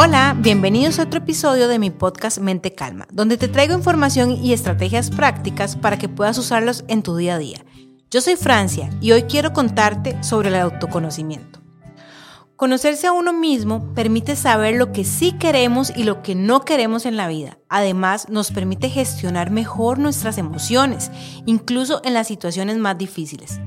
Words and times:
Hola, 0.00 0.36
bienvenidos 0.38 1.00
a 1.00 1.02
otro 1.02 1.18
episodio 1.18 1.66
de 1.66 1.80
mi 1.80 1.90
podcast 1.90 2.38
Mente 2.38 2.72
Calma, 2.72 3.08
donde 3.10 3.36
te 3.36 3.48
traigo 3.48 3.74
información 3.74 4.30
y 4.30 4.52
estrategias 4.52 5.10
prácticas 5.10 5.74
para 5.74 5.98
que 5.98 6.08
puedas 6.08 6.38
usarlos 6.38 6.84
en 6.86 7.02
tu 7.02 7.16
día 7.16 7.34
a 7.34 7.38
día. 7.38 7.64
Yo 8.08 8.20
soy 8.20 8.36
Francia 8.36 8.90
y 9.00 9.10
hoy 9.10 9.24
quiero 9.24 9.52
contarte 9.52 10.22
sobre 10.22 10.50
el 10.50 10.54
autoconocimiento. 10.54 11.58
Conocerse 12.54 13.08
a 13.08 13.12
uno 13.12 13.32
mismo 13.32 13.92
permite 13.94 14.36
saber 14.36 14.76
lo 14.76 14.92
que 14.92 15.04
sí 15.04 15.32
queremos 15.32 15.92
y 15.96 16.04
lo 16.04 16.22
que 16.22 16.36
no 16.36 16.60
queremos 16.60 17.04
en 17.04 17.16
la 17.16 17.26
vida. 17.26 17.58
Además, 17.68 18.28
nos 18.28 18.52
permite 18.52 18.90
gestionar 18.90 19.50
mejor 19.50 19.98
nuestras 19.98 20.38
emociones, 20.38 21.10
incluso 21.44 22.02
en 22.04 22.14
las 22.14 22.28
situaciones 22.28 22.76
más 22.76 22.96
difíciles. 22.98 23.58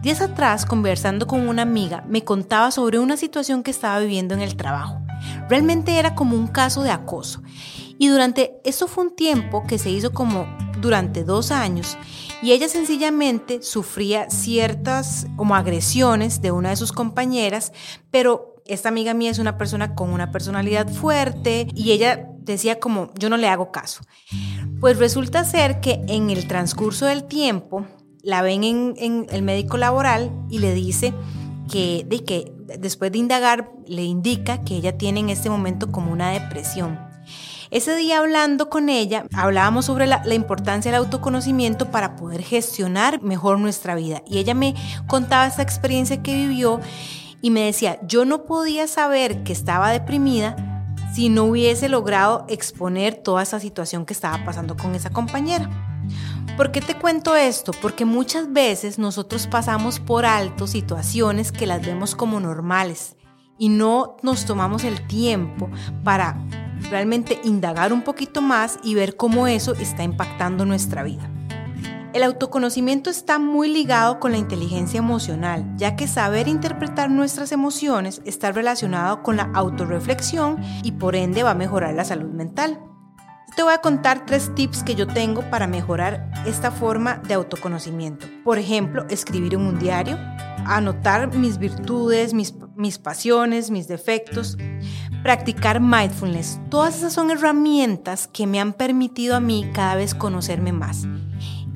Días 0.00 0.20
atrás, 0.20 0.64
conversando 0.64 1.26
con 1.26 1.48
una 1.48 1.62
amiga, 1.62 2.04
me 2.06 2.22
contaba 2.22 2.70
sobre 2.70 3.00
una 3.00 3.16
situación 3.16 3.64
que 3.64 3.72
estaba 3.72 3.98
viviendo 3.98 4.32
en 4.34 4.42
el 4.42 4.54
trabajo. 4.54 5.02
Realmente 5.48 5.98
era 5.98 6.14
como 6.14 6.36
un 6.36 6.46
caso 6.46 6.82
de 6.82 6.90
acoso. 6.90 7.42
Y 7.98 8.08
durante 8.08 8.54
eso 8.64 8.88
fue 8.88 9.04
un 9.04 9.14
tiempo 9.14 9.64
que 9.66 9.78
se 9.78 9.90
hizo 9.90 10.12
como 10.12 10.46
durante 10.80 11.24
dos 11.24 11.52
años 11.52 11.96
y 12.42 12.50
ella 12.50 12.68
sencillamente 12.68 13.62
sufría 13.62 14.28
ciertas 14.28 15.26
como 15.36 15.54
agresiones 15.54 16.42
de 16.42 16.50
una 16.50 16.70
de 16.70 16.76
sus 16.76 16.92
compañeras, 16.92 17.72
pero 18.10 18.56
esta 18.66 18.88
amiga 18.88 19.14
mía 19.14 19.30
es 19.30 19.38
una 19.38 19.56
persona 19.56 19.94
con 19.94 20.10
una 20.10 20.32
personalidad 20.32 20.88
fuerte 20.88 21.68
y 21.74 21.92
ella 21.92 22.28
decía 22.38 22.80
como 22.80 23.12
yo 23.14 23.28
no 23.30 23.36
le 23.36 23.48
hago 23.48 23.70
caso. 23.70 24.02
Pues 24.80 24.98
resulta 24.98 25.44
ser 25.44 25.80
que 25.80 26.02
en 26.08 26.30
el 26.30 26.48
transcurso 26.48 27.06
del 27.06 27.24
tiempo 27.24 27.86
la 28.22 28.42
ven 28.42 28.64
en, 28.64 28.94
en 28.98 29.26
el 29.30 29.42
médico 29.42 29.76
laboral 29.76 30.32
y 30.50 30.58
le 30.58 30.74
dice 30.74 31.14
que, 31.72 32.04
de 32.06 32.24
que 32.24 32.52
después 32.78 33.10
de 33.10 33.18
indagar 33.18 33.72
le 33.86 34.04
indica 34.04 34.62
que 34.62 34.76
ella 34.76 34.98
tiene 34.98 35.20
en 35.20 35.30
este 35.30 35.48
momento 35.48 35.90
como 35.90 36.12
una 36.12 36.30
depresión. 36.30 36.98
Ese 37.70 37.96
día 37.96 38.18
hablando 38.18 38.68
con 38.68 38.90
ella, 38.90 39.24
hablábamos 39.34 39.86
sobre 39.86 40.06
la, 40.06 40.22
la, 40.26 40.34
importancia 40.34 40.92
del 40.92 41.00
autoconocimiento 41.00 41.90
para 41.90 42.16
poder 42.16 42.42
gestionar 42.42 43.22
mejor 43.22 43.58
nuestra 43.58 43.94
vida. 43.94 44.22
Y 44.26 44.38
ella 44.38 44.54
me 44.54 44.74
contaba 45.06 45.46
esa 45.46 45.62
experiencia 45.62 46.22
que 46.22 46.34
vivió 46.34 46.80
y 47.40 47.48
me 47.48 47.64
decía, 47.64 47.98
yo 48.06 48.26
no 48.26 48.44
podía 48.44 48.86
saber 48.86 49.42
que 49.42 49.54
estaba 49.54 49.90
deprimida 49.90 50.54
si 51.14 51.30
no 51.30 51.44
hubiese 51.44 51.88
logrado 51.88 52.44
exponer 52.48 53.14
toda 53.14 53.42
esa 53.42 53.58
situación 53.58 54.04
que 54.04 54.12
estaba 54.12 54.44
pasando 54.44 54.76
con 54.76 54.94
esa 54.94 55.08
compañera. 55.08 55.91
¿Por 56.56 56.70
qué 56.70 56.80
te 56.80 56.94
cuento 56.96 57.34
esto? 57.34 57.72
Porque 57.80 58.04
muchas 58.04 58.52
veces 58.52 58.98
nosotros 58.98 59.46
pasamos 59.46 60.00
por 60.00 60.26
alto 60.26 60.66
situaciones 60.66 61.50
que 61.52 61.66
las 61.66 61.84
vemos 61.84 62.14
como 62.14 62.40
normales 62.40 63.16
y 63.58 63.68
no 63.68 64.16
nos 64.22 64.44
tomamos 64.44 64.84
el 64.84 65.06
tiempo 65.06 65.70
para 66.04 66.44
realmente 66.90 67.40
indagar 67.44 67.92
un 67.92 68.02
poquito 68.02 68.42
más 68.42 68.78
y 68.82 68.94
ver 68.94 69.16
cómo 69.16 69.46
eso 69.46 69.72
está 69.74 70.02
impactando 70.02 70.64
nuestra 70.64 71.02
vida. 71.02 71.30
El 72.12 72.24
autoconocimiento 72.24 73.08
está 73.08 73.38
muy 73.38 73.68
ligado 73.68 74.20
con 74.20 74.32
la 74.32 74.38
inteligencia 74.38 74.98
emocional, 74.98 75.64
ya 75.78 75.96
que 75.96 76.06
saber 76.06 76.46
interpretar 76.46 77.10
nuestras 77.10 77.52
emociones 77.52 78.20
está 78.26 78.52
relacionado 78.52 79.22
con 79.22 79.38
la 79.38 79.50
autorreflexión 79.54 80.58
y 80.82 80.92
por 80.92 81.16
ende 81.16 81.42
va 81.42 81.52
a 81.52 81.54
mejorar 81.54 81.94
la 81.94 82.04
salud 82.04 82.30
mental. 82.30 82.78
Te 83.54 83.62
voy 83.62 83.74
a 83.74 83.82
contar 83.82 84.24
tres 84.24 84.54
tips 84.54 84.82
que 84.82 84.94
yo 84.94 85.06
tengo 85.06 85.42
para 85.50 85.66
mejorar 85.66 86.30
esta 86.46 86.70
forma 86.70 87.16
de 87.18 87.34
autoconocimiento. 87.34 88.26
Por 88.44 88.58
ejemplo, 88.58 89.04
escribir 89.10 89.54
en 89.54 89.60
un 89.60 89.78
diario, 89.78 90.18
anotar 90.64 91.34
mis 91.34 91.58
virtudes, 91.58 92.32
mis, 92.32 92.54
mis 92.76 92.98
pasiones, 92.98 93.70
mis 93.70 93.88
defectos, 93.88 94.56
practicar 95.22 95.80
mindfulness. 95.80 96.60
Todas 96.70 96.96
esas 96.96 97.12
son 97.12 97.30
herramientas 97.30 98.26
que 98.26 98.46
me 98.46 98.58
han 98.58 98.72
permitido 98.72 99.36
a 99.36 99.40
mí 99.40 99.70
cada 99.74 99.96
vez 99.96 100.14
conocerme 100.14 100.72
más. 100.72 101.06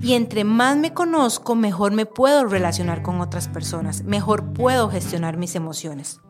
Y 0.00 0.14
entre 0.14 0.44
más 0.44 0.78
me 0.78 0.94
conozco, 0.94 1.54
mejor 1.54 1.92
me 1.92 2.06
puedo 2.06 2.46
relacionar 2.46 3.02
con 3.02 3.20
otras 3.20 3.48
personas, 3.48 4.02
mejor 4.02 4.54
puedo 4.54 4.88
gestionar 4.88 5.36
mis 5.36 5.54
emociones. 5.54 6.20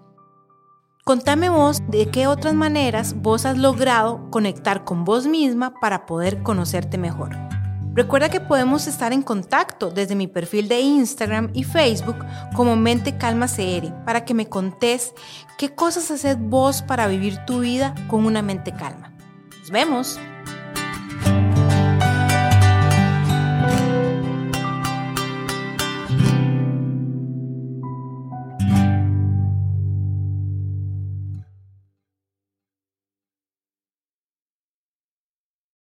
Contame 1.09 1.49
vos 1.51 1.83
de 1.87 2.11
qué 2.11 2.27
otras 2.27 2.53
maneras 2.53 3.15
vos 3.23 3.47
has 3.47 3.57
logrado 3.57 4.29
conectar 4.33 4.83
con 4.83 5.05
vos 5.05 5.29
misma 5.29 5.79
para 5.79 6.05
poder 6.05 6.43
conocerte 6.43 6.99
mejor. 6.99 7.31
Recuerda 7.95 8.29
que 8.29 8.41
podemos 8.41 8.89
estar 8.89 9.13
en 9.13 9.23
contacto 9.23 9.91
desde 9.93 10.17
mi 10.17 10.27
perfil 10.27 10.67
de 10.67 10.81
Instagram 10.81 11.51
y 11.55 11.63
Facebook 11.63 12.17
como 12.57 12.75
Mente 12.75 13.19
Calma 13.19 13.47
CR 13.47 14.05
para 14.05 14.25
que 14.25 14.35
me 14.35 14.49
contés 14.49 15.15
qué 15.59 15.73
cosas 15.73 16.11
haces 16.11 16.39
vos 16.41 16.83
para 16.83 17.07
vivir 17.07 17.39
tu 17.47 17.61
vida 17.61 17.95
con 18.09 18.27
una 18.27 18.43
mente 18.43 18.73
calma. 18.73 19.13
Nos 19.61 19.71
vemos. 19.71 20.19